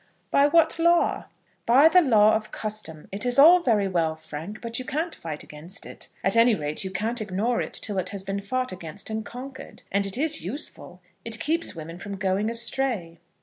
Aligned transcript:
"By 0.31 0.47
what 0.47 0.79
law?" 0.79 1.25
"By 1.67 1.87
the 1.87 2.01
law 2.01 2.33
of 2.33 2.49
custom. 2.49 3.07
It 3.11 3.23
is 3.23 3.37
all 3.37 3.59
very 3.61 3.87
well, 3.87 4.15
Frank, 4.15 4.59
but 4.59 4.79
you 4.79 4.83
can't 4.83 5.13
fight 5.13 5.43
against 5.43 5.85
it. 5.85 6.09
At 6.23 6.35
any 6.35 6.55
rate, 6.55 6.83
you 6.83 6.89
can't 6.89 7.21
ignore 7.21 7.61
it 7.61 7.73
till 7.73 7.99
it 7.99 8.09
has 8.09 8.23
been 8.23 8.41
fought 8.41 8.71
against 8.71 9.11
and 9.11 9.23
conquered. 9.23 9.83
And 9.91 10.07
it 10.07 10.17
is 10.17 10.41
useful. 10.43 11.01
It 11.23 11.39
keeps 11.39 11.75
women 11.75 11.99
from 11.99 12.17
going 12.17 12.49
astray." 12.49 13.19